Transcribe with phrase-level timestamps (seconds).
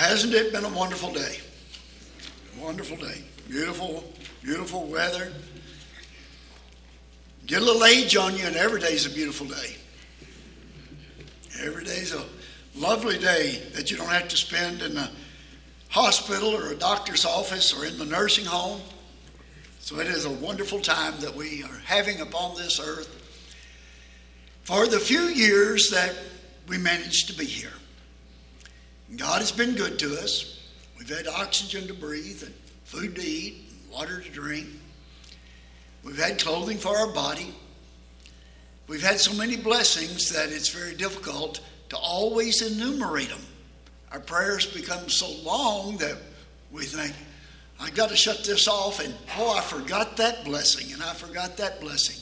[0.00, 1.36] hasn't it been a wonderful day?
[2.58, 3.22] Wonderful day.
[3.50, 4.02] Beautiful,
[4.42, 5.30] beautiful weather.
[7.46, 9.76] Get a little age on you, and every day's a beautiful day.
[11.60, 12.24] Every day's a
[12.74, 15.10] lovely day that you don't have to spend in a
[15.90, 18.80] hospital or a doctor's office or in the nursing home.
[19.80, 23.08] So it is a wonderful time that we are having upon this earth
[24.62, 26.14] for the few years that
[26.68, 27.74] we managed to be here.
[29.16, 30.60] God has been good to us.
[30.98, 34.68] We've had oxygen to breathe and food to eat, and water to drink.
[36.04, 37.54] We've had clothing for our body.
[38.86, 41.60] We've had so many blessings that it's very difficult
[41.90, 43.42] to always enumerate them.
[44.12, 46.16] Our prayers become so long that
[46.72, 47.14] we think,
[47.80, 51.56] I've got to shut this off, and oh, I forgot that blessing, and I forgot
[51.56, 52.16] that blessing.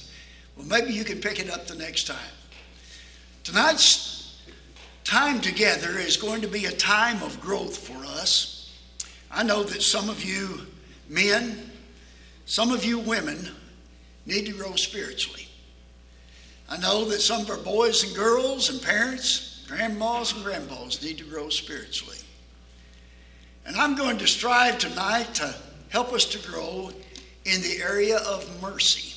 [0.57, 2.17] Well, maybe you can pick it up the next time.
[3.45, 4.18] Tonight's
[5.09, 8.79] time together is going to be a time of growth for us.
[9.31, 10.67] I know that some of you
[11.09, 11.71] men,
[12.45, 13.49] some of you women
[14.27, 15.49] need to grow spiritually.
[16.69, 21.17] I know that some of our boys and girls and parents, grandmas and grandpas need
[21.17, 22.19] to grow spiritually.
[23.65, 25.55] And I'm going to strive tonight to
[25.89, 26.91] help us to grow
[27.47, 29.15] in the area of mercy.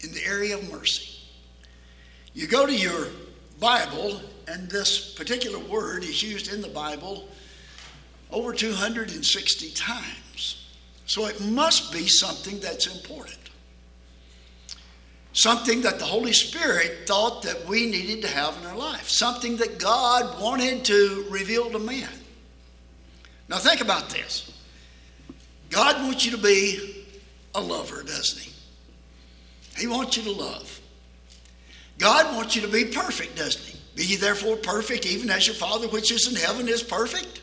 [0.00, 1.18] In the area of mercy.
[2.34, 3.06] You go to your
[3.60, 7.28] Bible, and this particular word is used in the Bible
[8.30, 10.66] over 260 times.
[11.06, 13.36] So it must be something that's important.
[15.32, 19.08] Something that the Holy Spirit thought that we needed to have in our life.
[19.08, 22.08] Something that God wanted to reveal to man.
[23.48, 24.52] Now think about this.
[25.70, 27.06] God wants you to be
[27.54, 28.52] a lover, doesn't he?
[29.76, 30.79] He wants you to love.
[32.00, 33.78] God wants you to be perfect, doesn't He?
[33.94, 37.42] Be ye therefore perfect, even as your Father which is in heaven is perfect.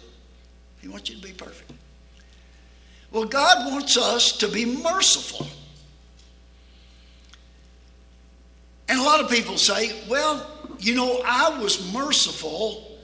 [0.82, 1.72] He wants you to be perfect.
[3.12, 5.46] Well, God wants us to be merciful.
[8.90, 10.46] And a lot of people say, well,
[10.80, 12.98] you know, I was merciful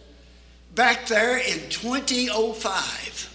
[0.74, 3.30] back there in 2005.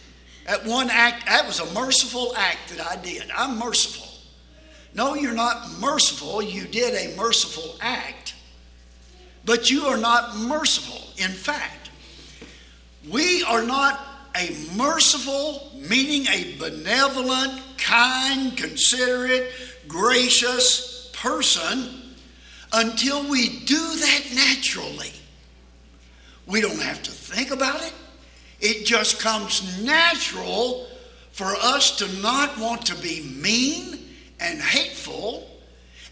[0.47, 3.31] That one act, that was a merciful act that I did.
[3.37, 4.08] I'm merciful.
[4.95, 6.43] No, you're not merciful.
[6.43, 8.35] You did a merciful act,
[9.45, 11.03] but you are not merciful.
[11.23, 11.91] In fact,
[13.09, 14.01] we are not
[14.37, 19.53] a merciful, meaning a benevolent, kind, considerate,
[19.87, 22.15] gracious person
[22.73, 25.13] until we do that naturally.
[26.47, 27.93] We don't have to think about it.
[28.61, 30.87] It just comes natural
[31.33, 34.08] for us to not want to be mean
[34.41, 35.49] and hateful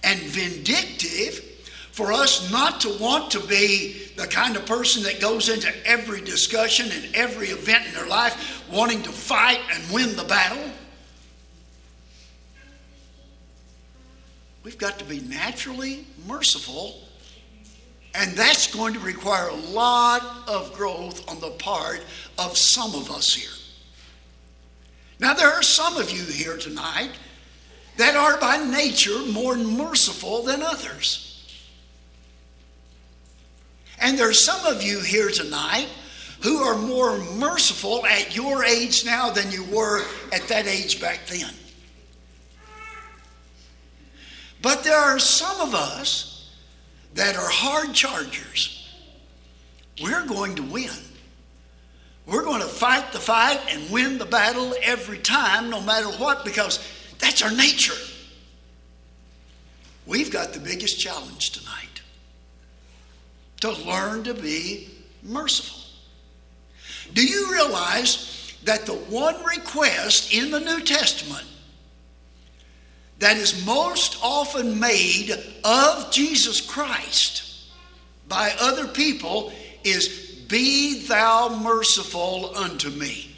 [0.03, 1.45] and vindictive
[1.93, 6.21] for us not to want to be the kind of person that goes into every
[6.21, 10.71] discussion and every event in their life wanting to fight and win the battle.
[14.63, 17.01] We've got to be naturally merciful,
[18.15, 22.03] and that's going to require a lot of growth on the part
[22.37, 23.49] of some of us here.
[25.19, 27.13] Now, there are some of you here tonight
[27.97, 31.23] that are by nature more merciful than others.
[34.01, 35.89] And there's some of you here tonight
[36.43, 40.03] who are more merciful at your age now than you were
[40.33, 41.51] at that age back then.
[44.61, 46.55] But there are some of us
[47.15, 48.91] that are hard chargers.
[50.03, 50.91] We're going to win.
[52.27, 56.45] We're going to fight the fight and win the battle every time, no matter what,
[56.45, 56.81] because
[57.19, 57.95] that's our nature.
[60.07, 62.03] We've got the biggest challenge tonight
[63.61, 64.89] to learn to be
[65.23, 65.83] merciful.
[67.13, 71.45] Do you realize that the one request in the New Testament
[73.19, 75.33] that is most often made
[75.65, 77.65] of Jesus Christ
[78.29, 79.53] by other people
[79.85, 80.09] is,
[80.49, 83.36] Be thou merciful unto me?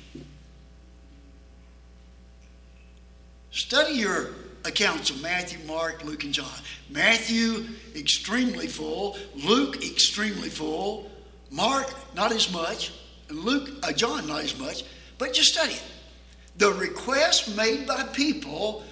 [3.58, 4.28] Study your
[4.64, 6.46] accounts of Matthew, Mark, Luke, and John.
[6.90, 7.64] Matthew,
[7.96, 9.18] extremely full.
[9.34, 11.10] Luke, extremely full.
[11.50, 12.92] Mark, not as much.
[13.28, 14.84] And Luke, uh, John, not as much.
[15.18, 15.82] But just study it.
[16.56, 18.84] The request made by people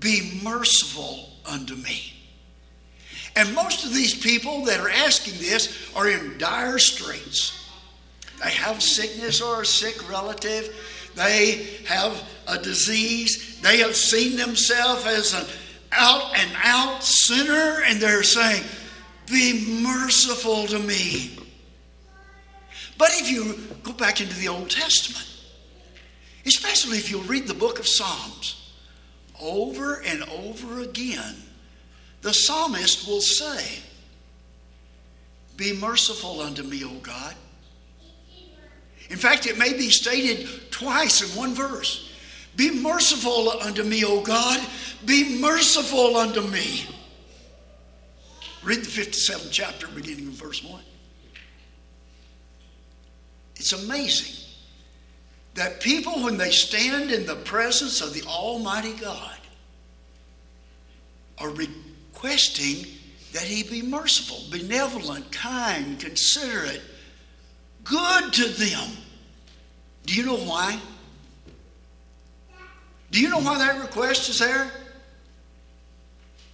[0.00, 2.12] be merciful unto me.
[3.36, 7.70] And most of these people that are asking this are in dire straits.
[8.44, 10.74] They have sickness or a sick relative
[11.14, 13.60] they have a disease.
[13.60, 15.46] They have seen themselves as an
[15.92, 18.64] out and out sinner, and they're saying,
[19.30, 21.36] Be merciful to me.
[22.98, 25.26] But if you go back into the Old Testament,
[26.44, 28.74] especially if you read the book of Psalms,
[29.40, 31.34] over and over again,
[32.22, 33.80] the psalmist will say,
[35.56, 37.34] Be merciful unto me, O God.
[39.10, 42.08] In fact, it may be stated twice in one verse.
[42.56, 44.60] Be merciful unto me, O God.
[45.04, 46.86] Be merciful unto me.
[48.62, 50.80] Read the 57th chapter, beginning in verse 1.
[53.56, 54.36] It's amazing
[55.54, 59.38] that people, when they stand in the presence of the Almighty God,
[61.38, 62.86] are requesting
[63.32, 66.82] that He be merciful, benevolent, kind, considerate,
[67.90, 68.88] good to them.
[70.06, 70.78] Do you know why?
[73.10, 74.70] Do you know why that request is there?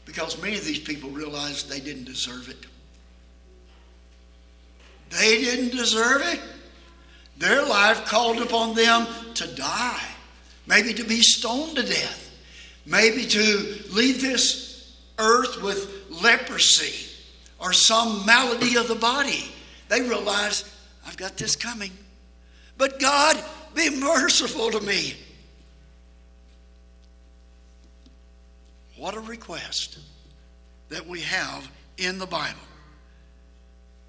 [0.07, 2.67] Because many of these people realized they didn't deserve it.
[5.11, 6.41] They didn't deserve it.
[7.37, 10.09] Their life called upon them to die,
[10.67, 12.31] maybe to be stoned to death,
[12.87, 17.07] maybe to leave this earth with leprosy
[17.59, 19.51] or some malady of the body.
[19.89, 20.67] They realized,
[21.07, 21.93] I've got this coming.
[22.79, 23.43] But God,
[23.75, 25.15] be merciful to me.
[28.97, 29.99] What a request
[30.89, 32.59] that we have in the Bible.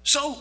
[0.02, 0.38] So,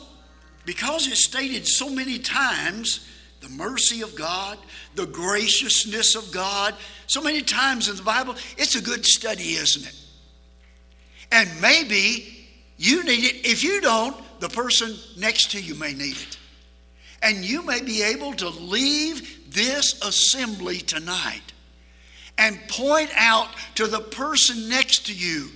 [0.65, 3.07] because it's stated so many times
[3.41, 4.57] the mercy of God,
[4.95, 6.75] the graciousness of God,
[7.05, 9.95] so many times in the Bible, it's a good study, isn't it?
[11.31, 13.45] And maybe you need it.
[13.45, 16.37] If you don't, the person next to you may need it.
[17.21, 21.41] And you may be able to leave this assembly tonight
[22.37, 25.49] and point out to the person next to you,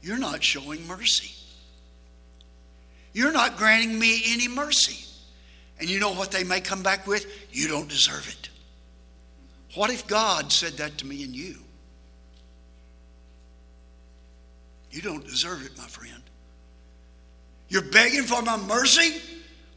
[0.00, 1.34] you're not showing mercy.
[3.12, 5.06] You're not granting me any mercy.
[5.78, 7.26] And you know what they may come back with?
[7.52, 8.48] You don't deserve it.
[9.74, 11.56] What if God said that to me and you?
[14.90, 16.22] You don't deserve it, my friend.
[17.68, 19.20] You're begging for my mercy?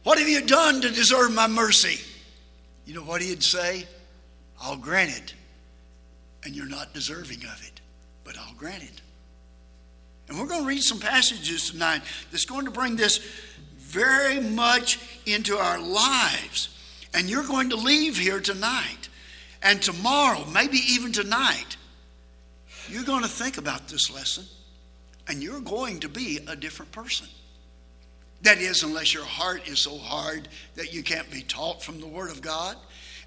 [0.06, 1.98] What have you done to deserve my mercy?
[2.84, 3.86] You know what he'd say?
[4.62, 5.34] I'll grant it.
[6.44, 7.80] And you're not deserving of it,
[8.22, 9.00] but I'll grant it.
[10.28, 13.18] And we're going to read some passages tonight that's going to bring this
[13.78, 16.68] very much into our lives.
[17.12, 19.08] And you're going to leave here tonight
[19.60, 21.76] and tomorrow, maybe even tonight.
[22.88, 24.44] You're going to think about this lesson
[25.26, 27.26] and you're going to be a different person.
[28.46, 30.46] That is, unless your heart is so hard
[30.76, 32.76] that you can't be taught from the Word of God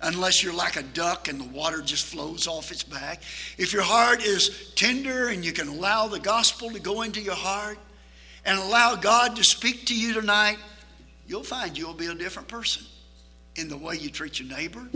[0.02, 3.22] unless you're like a duck and the water just flows off its back.
[3.58, 7.36] If your heart is tender and you can allow the gospel to go into your
[7.36, 7.78] heart
[8.46, 10.58] and allow God to speak to you tonight,
[11.28, 12.86] you'll find you'll be a different person
[13.58, 14.88] in the way you treat your neighbor,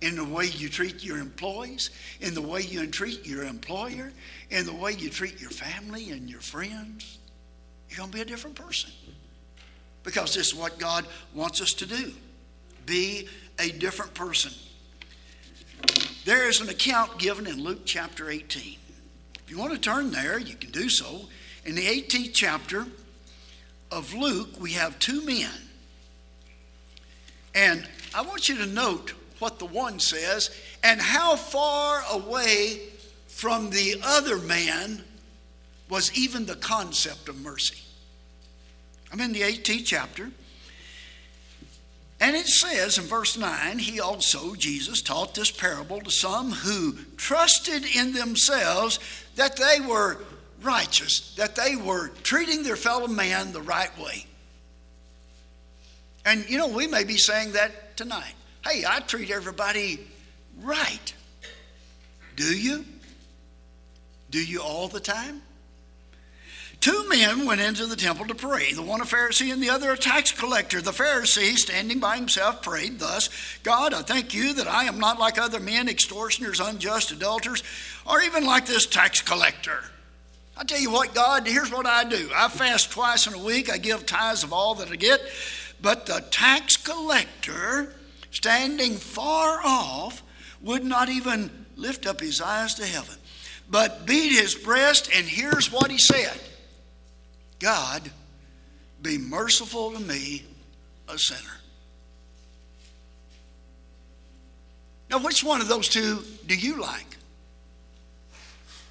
[0.00, 1.90] in the way you treat your employees,
[2.20, 4.12] in the way you treat your employer,
[4.50, 7.18] in the way you treat your family and your friends.
[7.88, 8.92] You're going to be a different person
[10.06, 11.04] because this is what God
[11.34, 12.12] wants us to do.
[12.86, 14.52] Be a different person.
[16.24, 18.78] There is an account given in Luke chapter 18.
[19.44, 21.22] If you want to turn there, you can do so.
[21.64, 22.86] In the 18th chapter
[23.90, 25.50] of Luke, we have two men.
[27.56, 32.80] And I want you to note what the one says and how far away
[33.26, 35.02] from the other man
[35.88, 37.85] was even the concept of mercy.
[39.12, 40.30] I'm in the 18th chapter.
[42.18, 46.96] And it says in verse 9, he also, Jesus, taught this parable to some who
[47.16, 48.98] trusted in themselves
[49.36, 50.18] that they were
[50.62, 54.26] righteous, that they were treating their fellow man the right way.
[56.24, 58.34] And you know, we may be saying that tonight.
[58.66, 60.00] Hey, I treat everybody
[60.62, 61.14] right.
[62.34, 62.84] Do you?
[64.30, 65.42] Do you all the time?
[66.86, 69.90] Two men went into the temple to pray, the one a Pharisee and the other
[69.90, 70.80] a tax collector.
[70.80, 73.28] The Pharisee, standing by himself, prayed thus
[73.64, 77.64] God, I thank you that I am not like other men, extortioners, unjust, adulterers,
[78.08, 79.82] or even like this tax collector.
[80.56, 83.68] I tell you what, God, here's what I do I fast twice in a week,
[83.68, 85.20] I give tithes of all that I get.
[85.82, 87.96] But the tax collector,
[88.30, 90.22] standing far off,
[90.62, 93.16] would not even lift up his eyes to heaven,
[93.68, 96.38] but beat his breast, and here's what he said.
[97.58, 98.10] God,
[99.02, 100.44] be merciful to me,
[101.08, 101.40] a sinner.
[105.10, 107.16] Now, which one of those two do you like?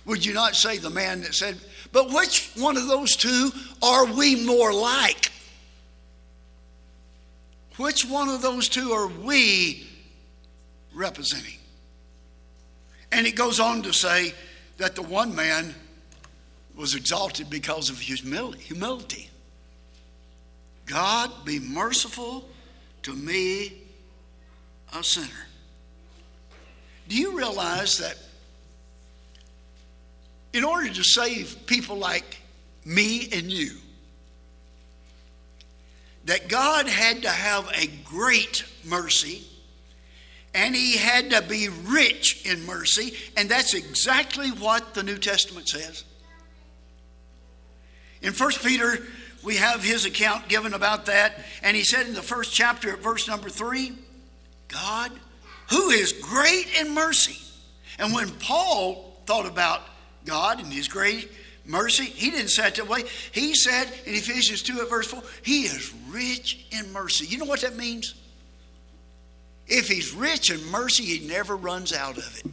[0.06, 1.60] Would you not say the man that said,
[1.92, 5.32] but which one of those two are we more like?
[7.78, 9.88] Which one of those two are we
[10.94, 11.58] representing?
[13.12, 14.34] And it goes on to say
[14.78, 15.76] that the one man
[16.76, 19.30] was exalted because of humility.
[20.86, 22.48] God, be merciful
[23.04, 23.74] to me,
[24.94, 25.48] a sinner.
[27.08, 28.18] Do you realize that
[30.54, 32.40] in order to save people like
[32.86, 33.72] me and you,
[36.26, 39.44] that God had to have a great mercy
[40.56, 45.68] and he had to be rich in mercy, and that's exactly what the New Testament
[45.68, 46.06] says.
[48.26, 48.98] In 1 Peter,
[49.44, 53.00] we have his account given about that, and he said in the first chapter at
[53.00, 53.94] verse number 3
[54.68, 55.12] God,
[55.70, 57.40] who is great in mercy.
[58.00, 59.82] And when Paul thought about
[60.26, 61.32] God and his great
[61.66, 63.04] mercy, he didn't say it that way.
[63.32, 67.28] He said in Ephesians 2 at verse 4, He is rich in mercy.
[67.28, 68.16] You know what that means?
[69.68, 72.52] If he's rich in mercy, he never runs out of it.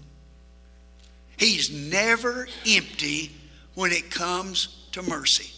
[1.38, 3.32] He's never empty
[3.74, 5.51] when it comes to mercy.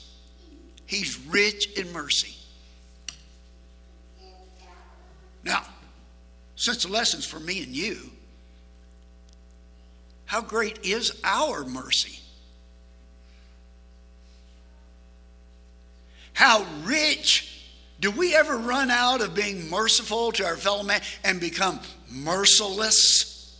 [0.86, 2.34] He's rich in mercy.
[5.42, 5.62] Now,
[6.56, 8.10] since the lesson's for me and you,
[10.24, 12.18] how great is our mercy?
[16.32, 17.62] How rich
[18.00, 23.58] do we ever run out of being merciful to our fellow man and become merciless?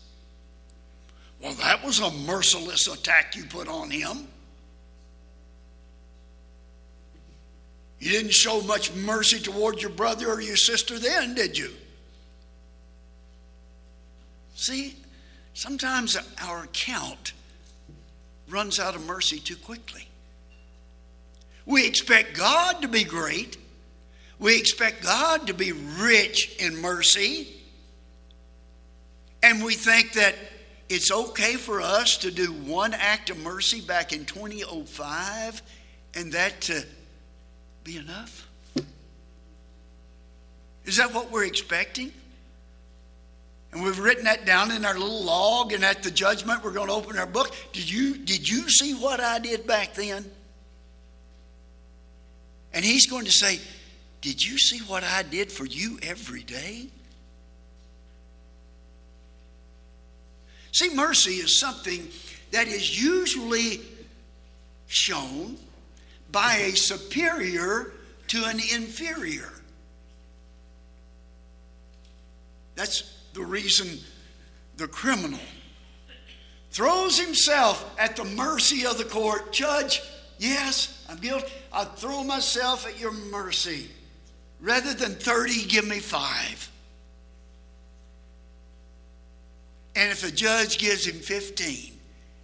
[1.40, 4.26] Well, that was a merciless attack you put on him.
[8.04, 11.70] You didn't show much mercy toward your brother or your sister then, did you?
[14.54, 14.96] See,
[15.54, 16.14] sometimes
[16.46, 17.32] our account
[18.50, 20.06] runs out of mercy too quickly.
[21.64, 23.56] We expect God to be great.
[24.38, 27.54] We expect God to be rich in mercy.
[29.42, 30.34] And we think that
[30.90, 35.62] it's okay for us to do one act of mercy back in 2005
[36.16, 36.84] and that to
[37.84, 38.48] be enough?
[40.84, 42.12] Is that what we're expecting?
[43.72, 46.88] And we've written that down in our little log, and at the judgment, we're going
[46.88, 47.54] to open our book.
[47.72, 50.24] Did you, did you see what I did back then?
[52.72, 53.60] And he's going to say,
[54.20, 56.88] Did you see what I did for you every day?
[60.72, 62.08] See, mercy is something
[62.50, 63.80] that is usually
[64.86, 65.56] shown
[66.34, 67.92] by a superior
[68.26, 69.52] to an inferior.
[72.74, 74.00] That's the reason
[74.76, 75.38] the criminal
[76.72, 79.52] throws himself at the mercy of the court.
[79.52, 80.02] Judge,
[80.38, 81.52] yes, I'm guilty.
[81.72, 83.88] I throw myself at your mercy.
[84.60, 86.68] Rather than 30, give me five.
[89.94, 91.96] And if a judge gives him 15,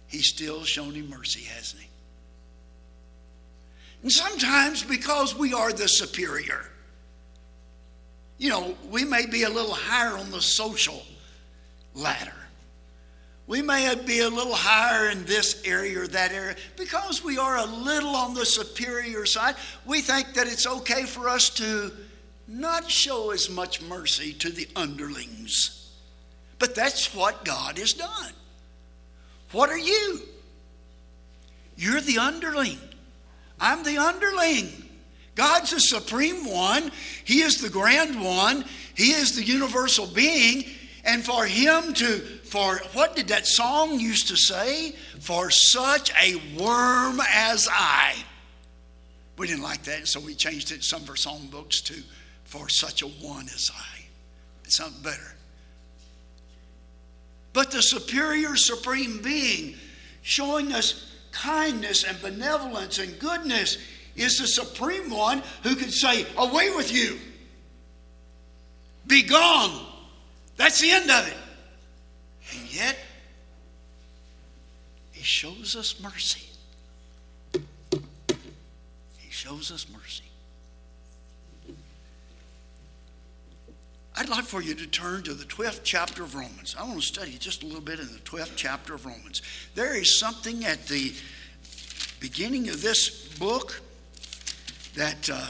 [0.07, 1.90] he's still shown him mercy, hasn't he?
[4.01, 6.65] And sometimes because we are the superior.
[8.37, 11.03] You know, we may be a little higher on the social
[11.93, 12.33] ladder.
[13.45, 16.55] We may be a little higher in this area or that area.
[16.77, 19.55] Because we are a little on the superior side,
[19.85, 21.91] we think that it's okay for us to
[22.47, 25.91] not show as much mercy to the underlings.
[26.59, 28.33] But that's what God has done.
[29.51, 30.21] What are you?
[31.75, 32.77] You're the underling.
[33.61, 34.69] I'm the underling.
[35.35, 36.91] God's the supreme one.
[37.23, 38.65] He is the grand one.
[38.95, 40.65] He is the universal being.
[41.05, 44.91] And for him to, for what did that song used to say?
[45.19, 48.15] For such a worm as I.
[49.37, 51.95] We didn't like that, so we changed it some of our songbooks to
[52.43, 54.01] for such a one as I.
[54.65, 55.35] It sounds better.
[57.53, 59.75] But the superior supreme being
[60.21, 63.77] showing us kindness and benevolence and goodness
[64.15, 67.17] is the supreme one who can say, Away with you,
[69.07, 69.85] be gone.
[70.57, 71.37] That's the end of it.
[72.53, 72.97] And yet,
[75.11, 76.47] he shows us mercy.
[77.53, 80.30] He shows us mercy.
[84.15, 86.75] I'd like for you to turn to the 12th chapter of Romans.
[86.77, 89.41] I want to study just a little bit in the 12th chapter of Romans.
[89.73, 91.13] There is something at the
[92.19, 93.81] beginning of this book
[94.95, 95.47] that uh,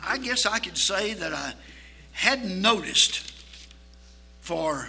[0.00, 1.54] I guess I could say that I
[2.12, 3.32] hadn't noticed
[4.40, 4.88] for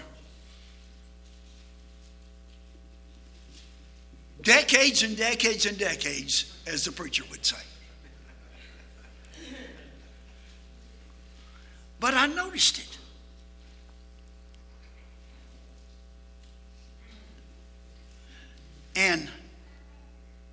[4.42, 7.58] decades and decades and decades, as the preacher would say.
[12.00, 12.98] But I noticed it.
[18.96, 19.30] And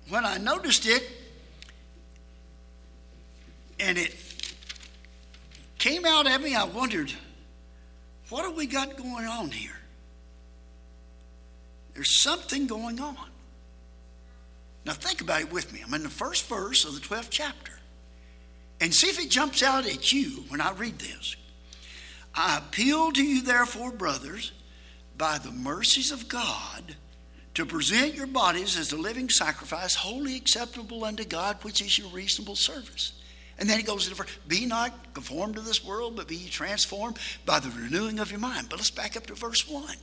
[0.09, 1.03] when I noticed it,
[3.79, 4.15] and it
[5.77, 7.11] came out at me, I wondered,
[8.29, 9.77] what have we got going on here?
[11.93, 13.29] There's something going on.
[14.85, 15.81] Now, think about it with me.
[15.85, 17.72] I'm in the first verse of the 12th chapter.
[18.83, 21.37] And see if it jumps out at you when I read this.
[22.35, 24.51] I appeal to you, therefore, brothers,
[25.17, 26.97] by the mercies of God,
[27.53, 32.09] to present your bodies as a living sacrifice, wholly acceptable unto God, which is your
[32.09, 33.13] reasonable service.
[33.57, 37.17] And then he goes into verse, be not conformed to this world, but be transformed
[37.45, 38.67] by the renewing of your mind.
[38.69, 39.95] But let's back up to verse 1.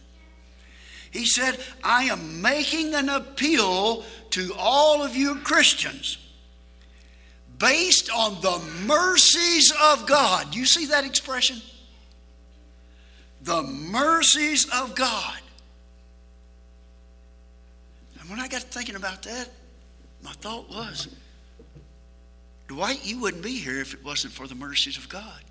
[1.10, 6.16] He said, I am making an appeal to all of you Christians
[7.60, 10.54] based on the mercies of God.
[10.54, 11.60] You see that expression?
[13.42, 15.38] The mercies of God.
[18.18, 19.48] And when I got thinking about that,
[20.22, 21.08] my thought was,
[22.66, 25.42] Dwight, you wouldn't be here if it wasn't for the mercies of God.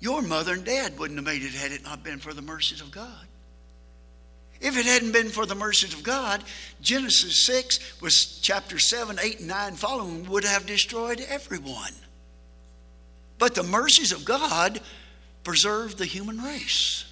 [0.00, 2.80] Your mother and dad wouldn't have made it had it not been for the mercies
[2.80, 3.26] of God.
[4.60, 6.44] If it hadn't been for the mercies of God,
[6.82, 11.94] Genesis 6 was chapter 7, 8, and 9 following would have destroyed everyone.
[13.38, 14.80] But the mercies of God
[15.44, 17.06] preserved the human race,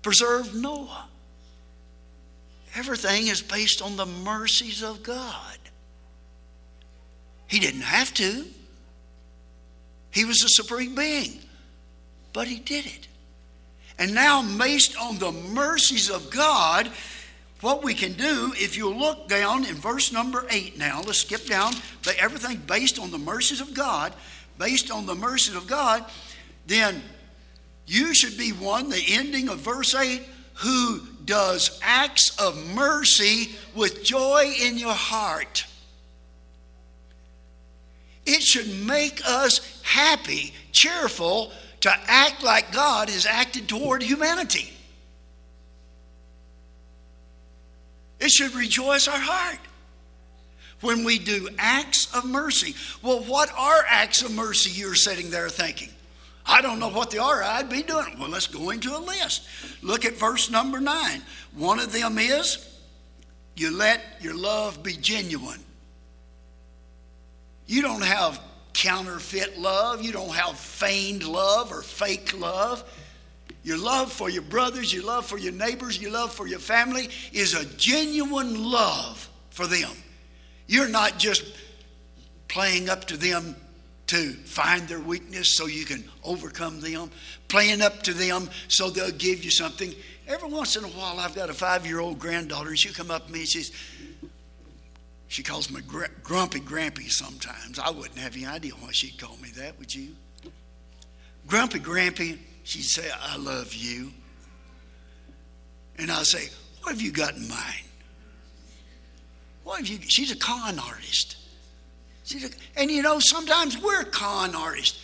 [0.00, 1.08] preserved Noah.
[2.74, 5.58] Everything is based on the mercies of God.
[7.48, 8.46] He didn't have to.
[10.10, 11.40] He was the supreme being,
[12.32, 13.08] but he did it.
[14.00, 16.90] And now, based on the mercies of God,
[17.60, 21.44] what we can do, if you look down in verse number eight now, let's skip
[21.44, 24.14] down, but everything based on the mercies of God,
[24.58, 26.02] based on the mercies of God,
[26.66, 27.02] then
[27.86, 30.22] you should be one, the ending of verse 8,
[30.54, 35.66] who does acts of mercy with joy in your heart.
[38.24, 44.70] It should make us happy, cheerful, to act like God has acted toward humanity.
[48.20, 49.58] It should rejoice our heart
[50.82, 52.74] when we do acts of mercy.
[53.02, 55.88] Well, what are acts of mercy you're sitting there thinking?
[56.44, 57.42] I don't know what they are.
[57.42, 58.18] I'd be doing.
[58.18, 59.46] Well, let's go into a list.
[59.82, 61.22] Look at verse number nine.
[61.54, 62.66] One of them is
[63.56, 65.60] you let your love be genuine.
[67.66, 68.40] You don't have
[68.72, 70.02] counterfeit love.
[70.02, 72.84] You don't have feigned love or fake love.
[73.62, 77.10] Your love for your brothers, your love for your neighbors, your love for your family
[77.32, 79.90] is a genuine love for them.
[80.66, 81.44] You're not just
[82.48, 83.54] playing up to them
[84.06, 87.10] to find their weakness so you can overcome them,
[87.48, 89.94] playing up to them so they'll give you something.
[90.26, 93.10] Every once in a while, I've got a five year old granddaughter, and she'll come
[93.10, 93.76] up to me and she says,
[95.30, 97.78] she calls me gr- Grumpy Grampy sometimes.
[97.78, 100.16] I wouldn't have any idea why she'd call me that, would you?
[101.46, 104.10] Grumpy Grampy, she'd say, I love you.
[105.98, 106.48] And I'll say,
[106.82, 107.84] What have you got in mind?
[109.62, 110.00] What have you?
[110.08, 111.36] She's a con artist.
[112.34, 115.00] A, and you know, sometimes we're con artists.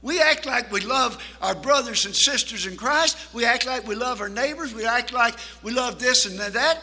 [0.00, 3.18] We act like we love our brothers and sisters in Christ.
[3.34, 4.72] We act like we love our neighbors.
[4.72, 6.82] We act like we love this and that.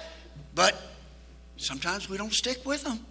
[0.54, 0.80] But
[1.58, 3.06] Sometimes we don't stick with them.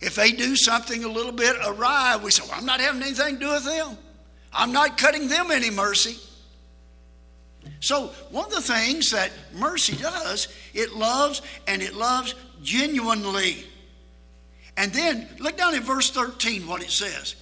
[0.00, 3.34] If they do something a little bit awry, we say, well, I'm not having anything
[3.34, 3.96] to do with them.
[4.52, 6.16] I'm not cutting them any mercy.
[7.80, 13.64] So, one of the things that mercy does, it loves and it loves genuinely.
[14.76, 17.36] And then look down in verse 13 what it says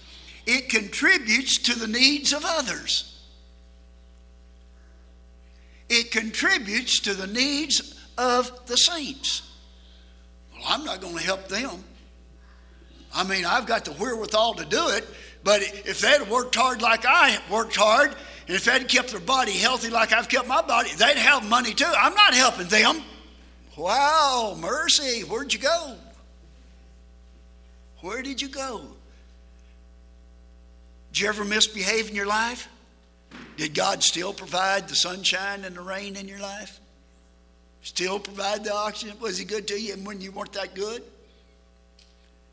[0.46, 3.06] it contributes to the needs of others.
[5.88, 9.42] It contributes to the needs of the saints.
[10.52, 11.84] Well, I'm not going to help them.
[13.14, 15.08] I mean, I've got the wherewithal to do it,
[15.42, 18.14] but if they'd worked hard like I worked hard,
[18.46, 21.72] and if they'd kept their body healthy like I've kept my body, they'd have money
[21.72, 21.86] too.
[21.86, 23.02] I'm not helping them.
[23.76, 25.96] Wow, mercy, where'd you go?
[28.02, 28.82] Where did you go?
[31.12, 32.68] Did you ever misbehave in your life?
[33.56, 36.79] Did God still provide the sunshine and the rain in your life?
[37.82, 39.16] Still provide the oxygen?
[39.20, 41.02] Was he good to you and when you weren't that good?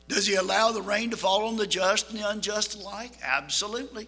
[0.08, 3.12] Does he allow the rain to fall on the just and the unjust alike?
[3.22, 4.08] Absolutely.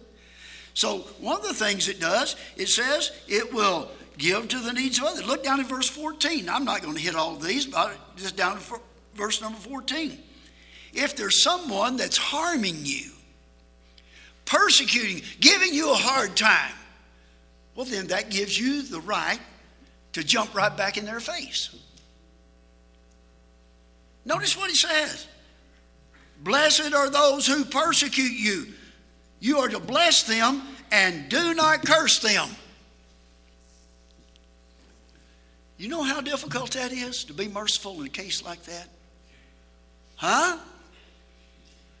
[0.72, 4.98] So, one of the things it does, it says it will give to the needs
[4.98, 5.26] of others.
[5.26, 6.48] Look down at verse 14.
[6.48, 8.80] I'm not going to hit all these, but just down to
[9.14, 10.18] verse number 14.
[10.92, 13.10] If there's someone that's harming you,
[14.46, 16.72] persecuting, giving you a hard time,
[17.74, 19.38] well, then that gives you the right
[20.12, 21.74] to jump right back in their face.
[24.24, 25.26] Notice what he says
[26.42, 28.66] Blessed are those who persecute you.
[29.40, 32.48] You are to bless them and do not curse them.
[35.78, 38.88] You know how difficult that is to be merciful in a case like that?
[40.16, 40.58] Huh?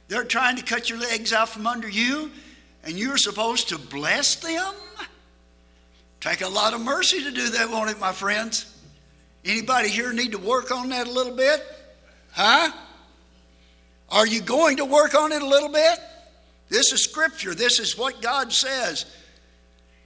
[0.08, 2.30] They're trying to cut your legs out from under you,
[2.84, 4.74] and you're supposed to bless them?
[6.20, 8.66] Take a lot of mercy to do that, won't it, my friends?
[9.44, 11.64] Anybody here need to work on that a little bit?
[12.32, 12.70] Huh?
[14.10, 15.98] Are you going to work on it a little bit?
[16.68, 17.54] This is scripture.
[17.54, 19.06] This is what God says.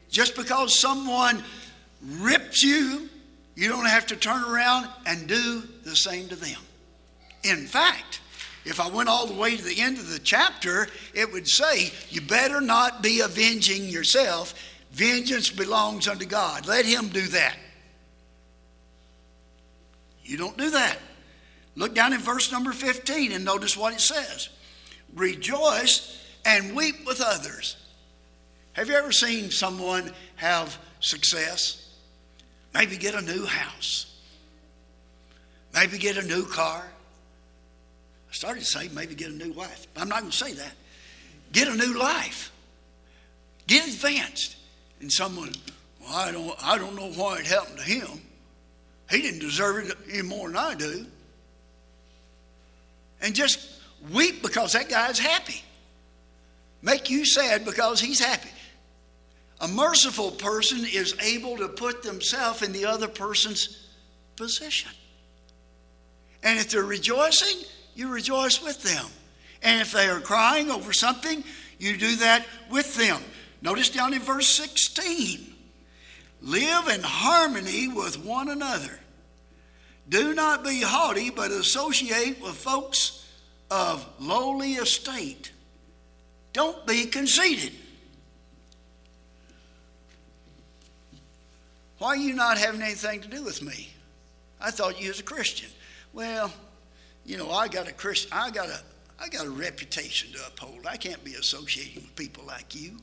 [0.08, 1.42] Just because someone
[2.02, 3.08] rips you,
[3.56, 6.60] you don't have to turn around and do the same to them.
[7.42, 8.20] In fact,
[8.64, 11.92] if I went all the way to the end of the chapter, it would say,
[12.08, 14.54] You better not be avenging yourself.
[14.94, 16.68] Vengeance belongs unto God.
[16.68, 17.56] Let Him do that.
[20.22, 20.98] You don't do that.
[21.74, 24.50] Look down in verse number 15 and notice what it says
[25.14, 27.76] Rejoice and weep with others.
[28.74, 31.92] Have you ever seen someone have success?
[32.72, 34.14] Maybe get a new house,
[35.74, 36.84] maybe get a new car.
[38.30, 39.88] I started to say maybe get a new wife.
[39.96, 40.72] I'm not going to say that.
[41.50, 42.52] Get a new life.
[43.66, 44.56] Get advanced.
[45.04, 45.50] And someone,
[46.00, 48.22] well, I don't, I don't know why it happened to him.
[49.10, 51.04] He didn't deserve it any more than I do
[53.20, 53.82] and just
[54.14, 55.62] weep because that guy's happy.
[56.80, 58.48] Make you sad because he's happy.
[59.60, 63.86] A merciful person is able to put themselves in the other person's
[64.36, 64.90] position.
[66.42, 69.04] And if they're rejoicing, you rejoice with them.
[69.62, 71.44] And if they are crying over something,
[71.78, 73.20] you do that with them.
[73.64, 75.54] Notice down in verse 16
[76.42, 79.00] live in harmony with one another.
[80.06, 83.26] Do not be haughty, but associate with folks
[83.70, 85.50] of lowly estate.
[86.52, 87.72] Don't be conceited.
[91.96, 93.88] Why are you not having anything to do with me?
[94.60, 95.70] I thought you was a Christian.
[96.12, 96.52] Well,
[97.24, 98.78] you know, I got a Christian, I got a,
[99.18, 100.86] I got a reputation to uphold.
[100.86, 102.98] I can't be associating with people like you.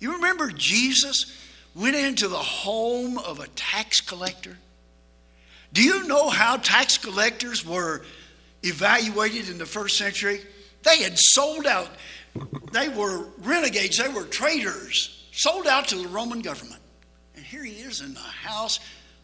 [0.00, 1.36] You remember Jesus
[1.74, 4.56] went into the home of a tax collector?
[5.72, 8.02] Do you know how tax collectors were
[8.62, 10.40] evaluated in the first century?
[10.82, 11.90] They had sold out.
[12.72, 16.80] They were renegades, they were traitors, sold out to the Roman government.
[17.36, 18.80] And here he is in the house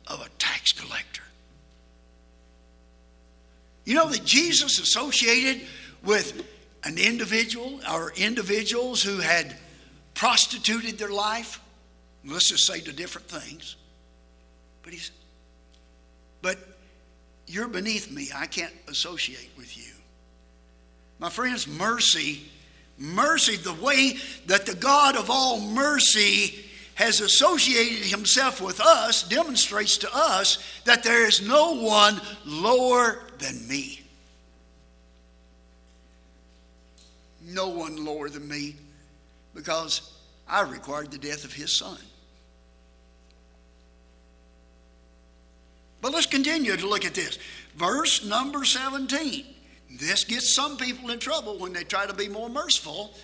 [0.06, 1.22] of a tax collector.
[3.84, 5.62] You know that Jesus associated
[6.02, 6.44] with
[6.84, 9.56] an individual or individuals who had
[10.16, 11.60] prostituted their life?
[12.24, 13.76] Let's just say to different things.
[14.82, 15.12] But he's,
[16.42, 16.58] but
[17.46, 18.30] you're beneath me.
[18.34, 19.92] I can't associate with you.
[21.18, 22.42] My friends, mercy,
[22.98, 29.98] mercy, the way that the God of all mercy has associated himself with us demonstrates
[29.98, 34.00] to us that there is no one lower than me.
[37.44, 38.76] No one lower than me
[39.56, 40.12] because
[40.46, 41.98] I required the death of his son.
[46.00, 47.38] But let's continue to look at this.
[47.74, 49.44] Verse number 17.
[49.98, 53.14] This gets some people in trouble when they try to be more merciful.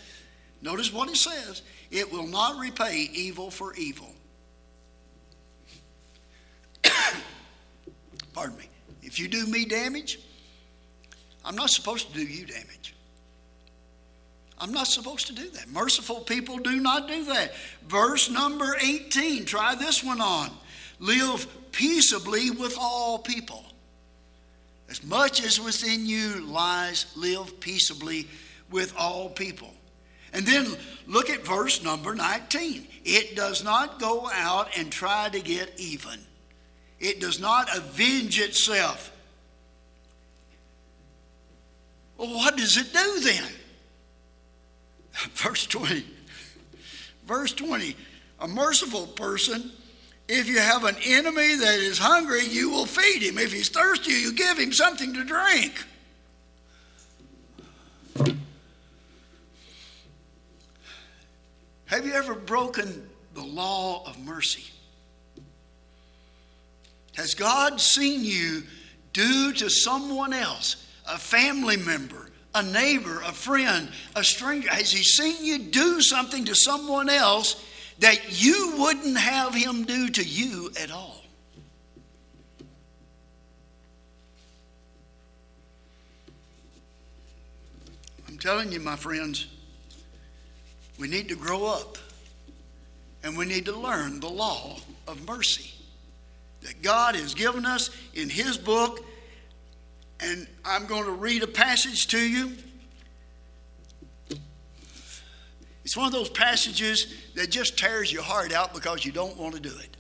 [0.63, 4.11] Notice what it says it will not repay evil for evil.
[8.33, 8.69] Pardon me.
[9.03, 10.19] If you do me damage,
[11.45, 12.92] I'm not supposed to do you damage.
[14.63, 15.69] I'm not supposed to do that.
[15.71, 17.53] Merciful people do not do that.
[17.89, 20.51] Verse number 18, try this one on.
[21.01, 23.65] Live peaceably with all people.
[24.89, 28.29] As much as within you lies, live peaceably
[28.71, 29.75] with all people.
[30.33, 30.69] And then
[31.09, 32.87] look at verse number 19.
[33.05, 36.21] It does not go out and try to get even,
[37.01, 39.11] it does not avenge itself.
[42.17, 43.51] Well, what does it do then?
[45.35, 46.05] Verse 20.
[47.27, 47.97] Verse 20.
[48.41, 49.73] A merciful person
[50.29, 53.37] if you have an enemy that is hungry, you will feed him.
[53.37, 55.85] If he's thirsty, you give him something to drink.
[61.85, 64.65] Have you ever broken the law of mercy?
[67.15, 68.63] Has God seen you
[69.13, 74.69] do to someone else, a family member, a neighbor, a friend, a stranger?
[74.71, 77.65] Has he seen you do something to someone else
[77.99, 81.25] that you wouldn't have him do to you at all?
[88.29, 89.47] I'm telling you, my friends,
[90.99, 91.99] we need to grow up
[93.25, 95.71] and we need to learn the law of mercy
[96.63, 99.05] that God has given us in His book.
[100.23, 102.53] And I'm going to read a passage to you.
[105.85, 109.55] It's one of those passages that just tears your heart out because you don't want
[109.55, 109.97] to do it.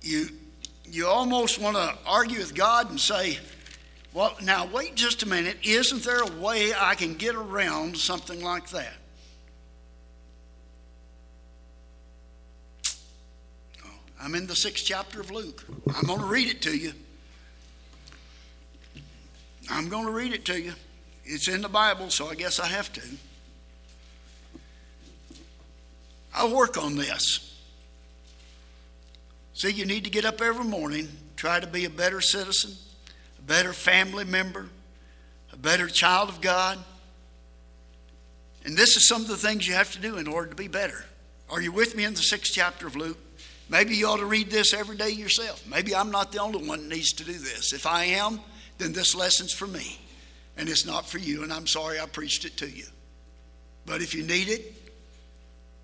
[0.00, 0.28] You,
[0.86, 3.38] you almost want to argue with God and say,
[4.14, 5.58] well, now wait just a minute.
[5.62, 8.94] Isn't there a way I can get around something like that?
[13.84, 15.62] Oh, I'm in the sixth chapter of Luke.
[15.94, 16.94] I'm going to read it to you.
[19.70, 20.72] I'm going to read it to you.
[21.24, 23.02] It's in the Bible, so I guess I have to.
[26.34, 27.44] I'll work on this.
[29.54, 32.76] See, you need to get up every morning, try to be a better citizen,
[33.38, 34.68] a better family member,
[35.52, 36.78] a better child of God.
[38.64, 40.68] And this is some of the things you have to do in order to be
[40.68, 41.04] better.
[41.50, 43.18] Are you with me in the sixth chapter of Luke?
[43.68, 45.66] Maybe you ought to read this every day yourself.
[45.66, 47.72] Maybe I'm not the only one that needs to do this.
[47.72, 48.40] If I am,
[48.78, 49.98] then this lesson's for me.
[50.56, 52.86] And it's not for you, and I'm sorry I preached it to you.
[53.86, 54.74] But if you need it,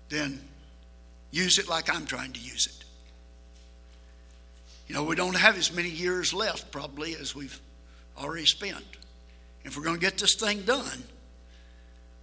[0.09, 0.41] then
[1.31, 2.85] use it like I'm trying to use it.
[4.87, 7.59] You know, we don't have as many years left, probably, as we've
[8.17, 8.85] already spent.
[9.63, 11.03] If we're going to get this thing done,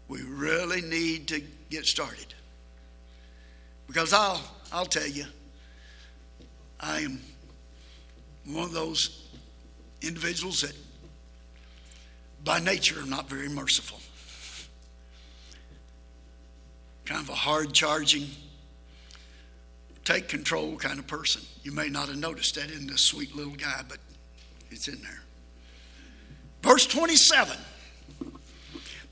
[0.08, 2.35] we really need to get started.
[3.87, 4.40] Because I'll,
[4.72, 5.24] I'll tell you,
[6.78, 7.20] I am
[8.44, 9.21] one of those
[10.02, 10.74] individuals that,
[12.44, 13.98] by nature, are not very merciful.
[17.04, 18.26] Kind of a hard charging,
[20.04, 21.42] take control kind of person.
[21.62, 23.98] You may not have noticed that in this sweet little guy, but
[24.70, 25.22] it's in there.
[26.62, 27.56] Verse 27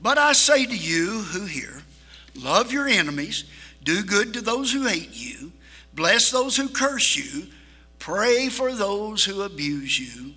[0.01, 1.83] But I say to you who hear,
[2.35, 3.45] love your enemies,
[3.83, 5.51] do good to those who hate you,
[5.93, 7.47] bless those who curse you
[8.01, 10.33] Pray for those who abuse you.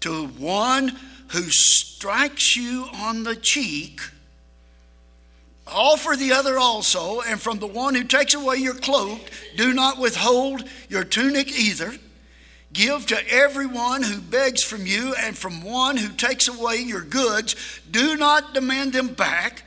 [0.00, 0.96] To one
[1.28, 4.00] who strikes you on the cheek,
[5.66, 7.20] offer the other also.
[7.22, 9.20] And from the one who takes away your cloak,
[9.56, 11.94] do not withhold your tunic either.
[12.72, 17.56] Give to everyone who begs from you, and from one who takes away your goods,
[17.90, 19.62] do not demand them back.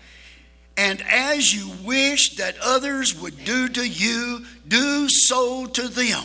[0.78, 6.24] And as you wish that others would do to you, do so to them.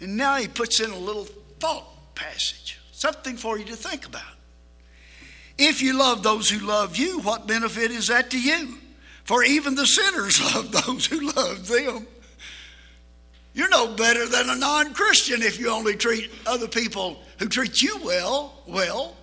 [0.00, 1.24] And now he puts in a little
[1.58, 4.22] thought passage, something for you to think about.
[5.56, 8.78] If you love those who love you, what benefit is that to you?
[9.24, 12.06] For even the sinners love those who love them.
[13.54, 17.80] You're no better than a non Christian if you only treat other people who treat
[17.80, 19.16] you well, well.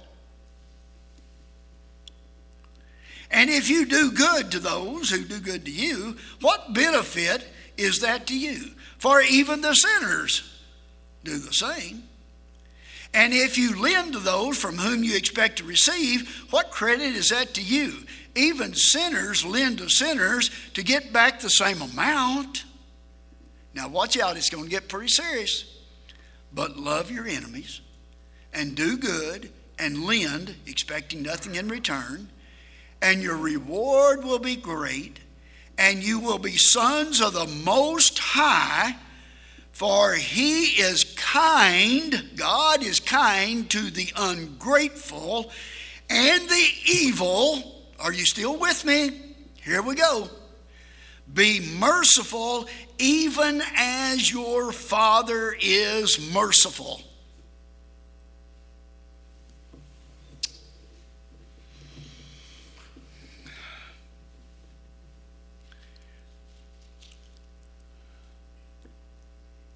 [3.30, 8.00] And if you do good to those who do good to you, what benefit is
[8.02, 8.72] that to you?
[8.98, 10.44] For even the sinners
[11.24, 12.04] do the same.
[13.14, 17.30] And if you lend to those from whom you expect to receive, what credit is
[17.30, 18.06] that to you?
[18.36, 22.64] Even sinners lend to sinners to get back the same amount.
[23.74, 25.66] Now, watch out, it's going to get pretty serious.
[26.54, 27.82] But love your enemies
[28.54, 32.30] and do good and lend, expecting nothing in return,
[33.02, 35.20] and your reward will be great,
[35.78, 38.96] and you will be sons of the Most High
[39.82, 45.50] for he is kind, God is kind to the ungrateful
[46.08, 47.82] and the evil.
[48.00, 49.10] Are you still with me?
[49.64, 50.30] Here we go.
[51.34, 52.68] Be merciful
[53.00, 57.02] even as your Father is merciful.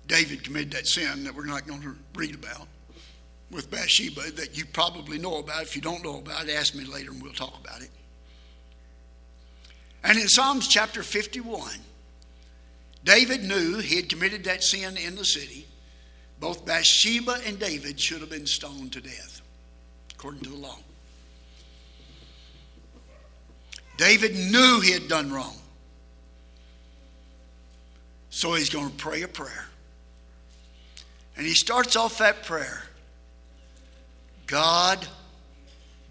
[0.08, 2.68] David committed that sin that we're not going to read about
[3.52, 5.64] with Bathsheba that you probably know about.
[5.64, 7.90] If you don't know about it, ask me later and we'll talk about it.
[10.04, 11.72] And in Psalms chapter 51,
[13.04, 15.68] David knew he had committed that sin in the city.
[16.40, 19.42] Both Bathsheba and David should have been stoned to death,
[20.14, 20.78] according to the law.
[23.98, 25.56] David knew he had done wrong.
[28.30, 29.66] So he's going to pray a prayer.
[31.38, 32.84] And he starts off that prayer
[34.48, 35.06] God,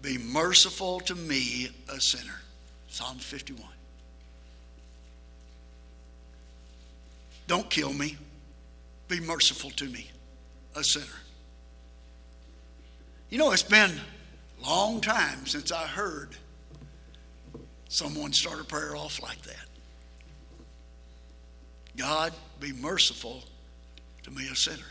[0.01, 2.39] be merciful to me, a sinner.
[2.87, 3.65] Psalm 51.
[7.47, 8.17] Don't kill me.
[9.07, 10.09] Be merciful to me,
[10.75, 11.05] a sinner.
[13.29, 16.35] You know, it's been a long time since I heard
[17.87, 19.65] someone start a prayer off like that.
[21.97, 23.43] God, be merciful
[24.23, 24.83] to me, a sinner.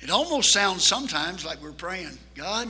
[0.00, 2.68] It almost sounds sometimes like we're praying, God,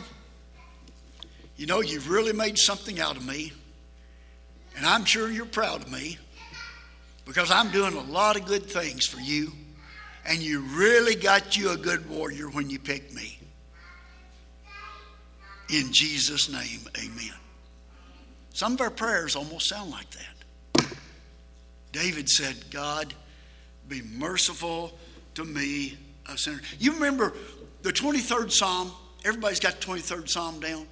[1.57, 3.53] you know, you've really made something out of me,
[4.77, 6.19] and I'm sure you're proud of me
[7.25, 9.53] because I'm doing a lot of good things for you,
[10.25, 13.39] and you really got you a good warrior when you picked me.
[15.69, 17.35] In Jesus' name, amen.
[18.53, 20.87] Some of our prayers almost sound like that.
[21.93, 23.13] David said, God,
[23.89, 24.97] be merciful
[25.35, 25.97] to me,
[26.29, 26.61] a sinner.
[26.79, 27.33] You remember
[27.83, 28.93] the 23rd Psalm?
[29.25, 30.87] Everybody's got the 23rd Psalm down?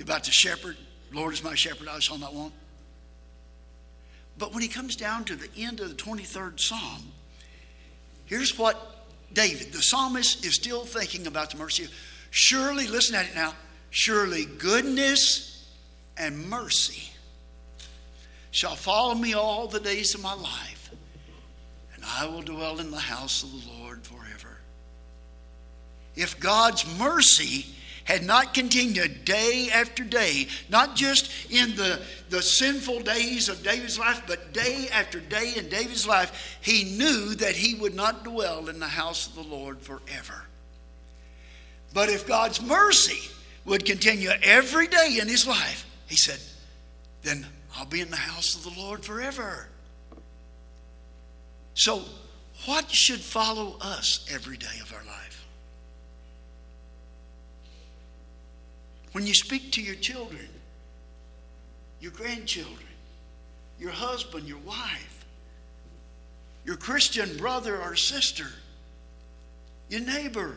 [0.00, 0.76] About the shepherd.
[1.12, 2.52] Lord is my shepherd, I shall not want.
[4.38, 7.12] But when he comes down to the end of the 23rd Psalm,
[8.24, 11.88] here's what David, the psalmist, is still thinking about the mercy.
[12.30, 13.54] Surely, listen at it now,
[13.90, 15.70] surely goodness
[16.16, 17.10] and mercy
[18.50, 20.81] shall follow me all the days of my life,
[22.02, 24.58] and I will dwell in the house of the Lord forever.
[26.14, 27.66] If God's mercy
[28.04, 33.98] had not continued day after day, not just in the, the sinful days of David's
[33.98, 38.68] life, but day after day in David's life, he knew that he would not dwell
[38.68, 40.42] in the house of the Lord forever.
[41.94, 43.30] But if God's mercy
[43.64, 46.40] would continue every day in his life, he said,
[47.22, 49.68] then I'll be in the house of the Lord forever.
[51.74, 52.02] So,
[52.66, 55.46] what should follow us every day of our life?
[59.12, 60.48] When you speak to your children,
[62.00, 62.86] your grandchildren,
[63.78, 65.24] your husband, your wife,
[66.64, 68.46] your Christian brother or sister,
[69.88, 70.54] your neighbor,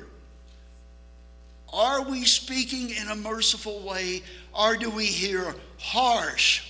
[1.74, 4.22] are we speaking in a merciful way
[4.54, 6.64] or do we hear harsh,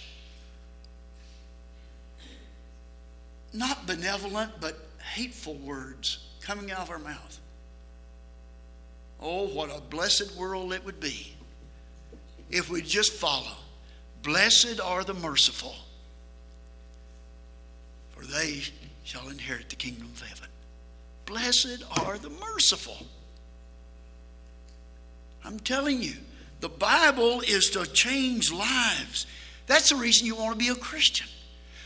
[3.56, 4.78] not benevolent, but
[5.14, 7.40] hateful words coming out of our mouth?
[9.20, 11.36] Oh, what a blessed world it would be
[12.50, 13.58] if we just follow.
[14.22, 15.76] Blessed are the merciful,
[18.10, 18.64] for they
[19.04, 20.50] shall inherit the kingdom of heaven.
[21.26, 23.06] Blessed are the merciful.
[25.44, 26.16] I'm telling you,
[26.60, 29.28] the Bible is to change lives.
[29.68, 31.28] That's the reason you want to be a Christian.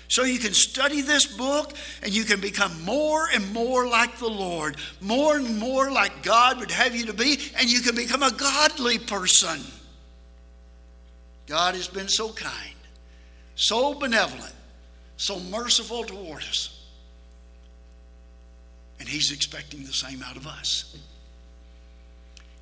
[0.10, 4.28] So you can study this book and you can become more and more like the
[4.28, 8.24] Lord, more and more like God would have you to be, and you can become
[8.24, 9.62] a godly person.
[11.45, 12.76] God has been so kind,
[13.56, 14.54] so benevolent,
[15.17, 16.76] so merciful toward us.
[19.00, 20.98] And He's expecting the same out of us.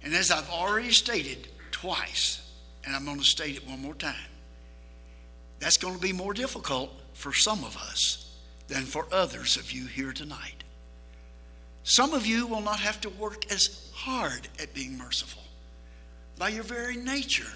[0.03, 2.41] And as I've already stated twice,
[2.85, 4.15] and I'm going to state it one more time,
[5.59, 8.31] that's going to be more difficult for some of us
[8.67, 10.63] than for others of you here tonight.
[11.83, 15.41] Some of you will not have to work as hard at being merciful.
[16.37, 17.51] By your very nature,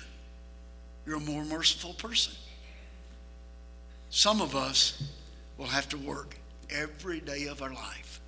[1.06, 2.34] you're a more merciful person.
[4.10, 5.04] Some of us
[5.60, 6.36] will have to work
[6.71, 8.19] every day of our life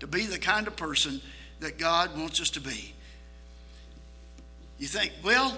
[0.00, 1.20] to be the kind of person
[1.60, 2.92] that God wants us to be.
[4.78, 5.56] You think, well,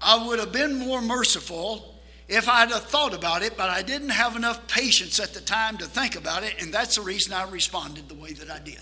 [0.00, 1.94] I would have been more merciful
[2.30, 5.76] if I'd have thought about it, but I didn't have enough patience at the time
[5.78, 8.78] to think about it, and that's the reason I responded the way that I did.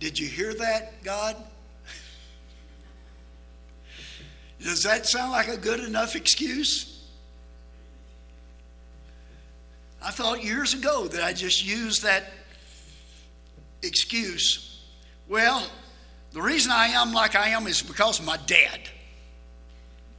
[0.00, 1.36] Did you hear that, God?
[4.60, 7.06] Does that sound like a good enough excuse?
[10.02, 12.32] I thought years ago that I just used that
[13.82, 14.82] excuse.
[15.28, 15.64] Well,
[16.32, 18.80] the reason I am like I am is because of my dad.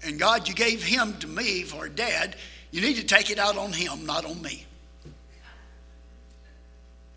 [0.04, 2.36] And God, you gave him to me for dad.
[2.72, 4.66] You need to take it out on him, not on me.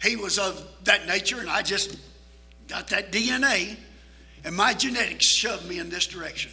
[0.03, 1.97] He was of that nature, and I just
[2.69, 3.77] got that DNA,
[4.45, 6.53] and my genetics shoved me in this direction.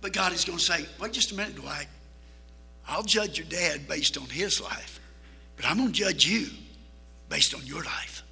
[0.00, 1.88] But God is going to say, wait just a minute, Dwight.
[2.86, 5.00] I'll judge your dad based on his life,
[5.56, 6.46] but I'm going to judge you
[7.28, 8.22] based on your life.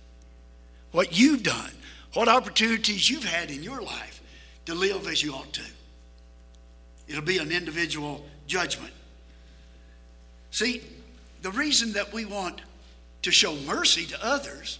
[0.93, 1.73] What you've done,
[2.13, 4.23] what opportunities you've had in your life
[4.67, 5.65] to live as you ought to.
[7.09, 8.93] It'll be an individual judgment.
[10.51, 10.83] See,
[11.43, 12.61] the reason that we want
[13.23, 14.79] to show mercy to others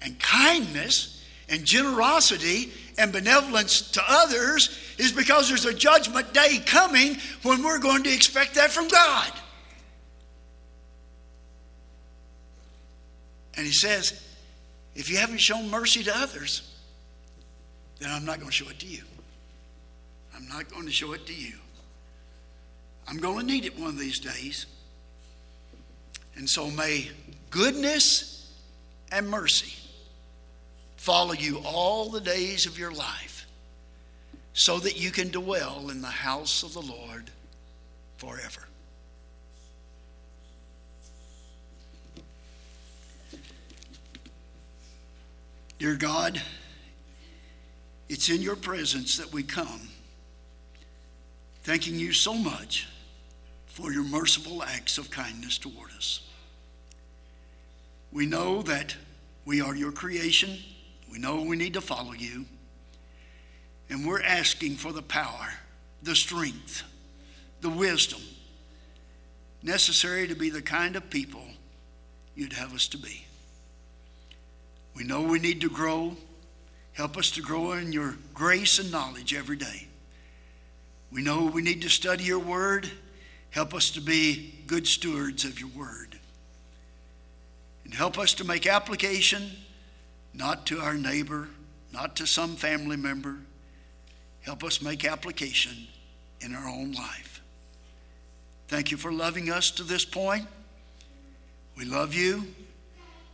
[0.00, 7.16] and kindness and generosity and benevolence to others is because there's a judgment day coming
[7.42, 9.32] when we're going to expect that from God.
[13.56, 14.22] And he says,
[14.94, 16.76] if you haven't shown mercy to others,
[17.98, 19.02] then I'm not going to show it to you.
[20.34, 21.54] I'm not going to show it to you.
[23.06, 24.66] I'm going to need it one of these days.
[26.36, 27.10] And so may
[27.50, 28.52] goodness
[29.10, 29.74] and mercy
[30.96, 33.46] follow you all the days of your life
[34.52, 37.30] so that you can dwell in the house of the Lord
[38.18, 38.68] forever.
[45.78, 46.42] Dear God,
[48.08, 49.88] it's in your presence that we come,
[51.68, 52.88] thanking you so much
[53.66, 56.26] for your merciful acts of kindness toward us.
[58.10, 58.96] We know that
[59.44, 60.56] we are your creation.
[61.12, 62.46] We know we need to follow you.
[63.90, 65.52] And we're asking for the power,
[66.02, 66.84] the strength,
[67.60, 68.22] the wisdom
[69.62, 71.44] necessary to be the kind of people
[72.34, 73.26] you'd have us to be.
[74.96, 76.16] We know we need to grow.
[76.94, 79.87] Help us to grow in your grace and knowledge every day.
[81.10, 82.90] We know we need to study your word.
[83.50, 86.18] Help us to be good stewards of your word.
[87.84, 89.50] And help us to make application
[90.34, 91.48] not to our neighbor,
[91.92, 93.36] not to some family member.
[94.42, 95.88] Help us make application
[96.40, 97.42] in our own life.
[98.68, 100.46] Thank you for loving us to this point.
[101.76, 102.46] We love you.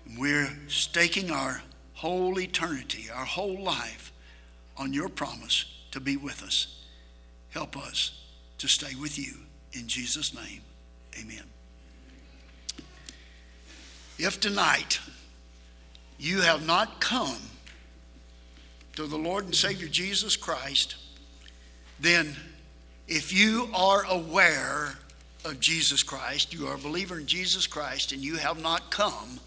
[0.06, 1.62] And we're staking our
[1.94, 4.12] whole eternity, our whole life
[4.76, 6.83] on your promise to be with us.
[7.54, 8.20] Help us
[8.58, 9.32] to stay with you.
[9.74, 10.60] In Jesus' name,
[11.20, 11.44] amen.
[14.18, 14.98] If tonight
[16.18, 17.38] you have not come
[18.96, 20.96] to the Lord and Savior Jesus Christ,
[22.00, 22.34] then
[23.06, 24.94] if you are aware
[25.44, 29.38] of Jesus Christ, you are a believer in Jesus Christ, and you have not come,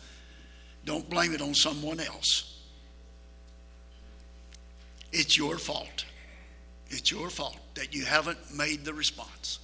[0.86, 2.62] don't blame it on someone else.
[5.12, 6.06] It's your fault.
[6.90, 9.60] It's your fault that you haven't made the response.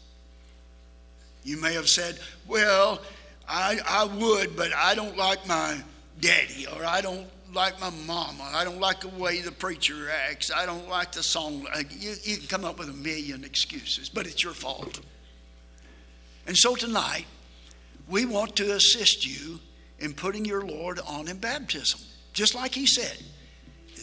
[1.44, 3.02] You may have said, Well,
[3.48, 5.78] I, I would, but I don't like my
[6.20, 8.50] daddy, or I don't like my mama.
[8.54, 10.52] I don't like the way the preacher acts.
[10.54, 11.68] I don't like the song.
[11.90, 15.02] You, you can come up with a million excuses, but it's your fault.
[16.48, 17.26] And so tonight,
[18.08, 19.60] we want to assist you
[20.00, 22.00] in putting your Lord on in baptism.
[22.34, 23.18] Just like he said,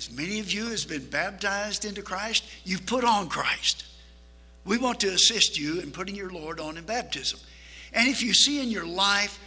[0.01, 3.84] as many of you as been baptized into Christ, you've put on Christ.
[4.64, 7.38] We want to assist you in putting your Lord on in baptism.
[7.92, 9.38] And if you see in your life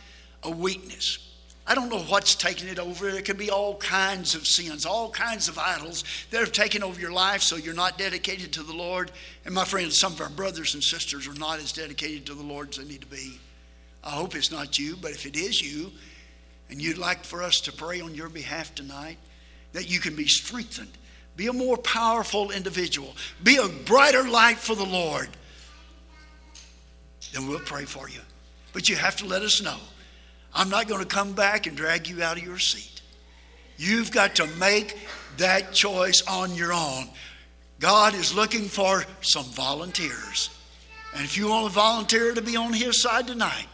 [0.43, 1.17] a weakness,
[1.65, 3.11] I don't know what's taken it over.
[3.11, 7.01] There could be all kinds of sins, all kinds of idols that have taken over
[7.01, 9.11] your life so you're not dedicated to the Lord.
[9.45, 12.43] And my friends, some of our brothers and sisters are not as dedicated to the
[12.43, 13.39] Lord as they need to be.
[14.03, 15.91] I hope it's not you, but if it is you,
[16.69, 19.17] and you'd like for us to pray on your behalf tonight,
[19.73, 20.91] that you can be strengthened,
[21.35, 25.29] be a more powerful individual, be a brighter light for the Lord,
[27.33, 28.19] then we'll pray for you.
[28.71, 29.77] But you have to let us know.
[30.53, 33.01] I'm not going to come back and drag you out of your seat.
[33.77, 34.97] You've got to make
[35.37, 37.09] that choice on your own.
[37.79, 40.51] God is looking for some volunteers.
[41.15, 43.67] And if you want to volunteer to be on His side tonight,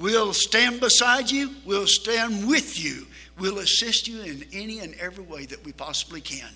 [0.00, 1.54] We'll stand beside you.
[1.66, 3.06] We'll stand with you.
[3.40, 6.50] We'll assist you in any and every way that we possibly can.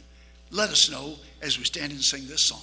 [0.50, 2.60] Let us know as we stand and sing this song.